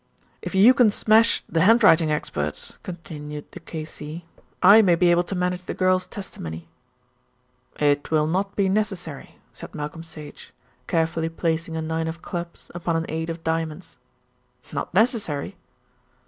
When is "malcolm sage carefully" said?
9.75-11.29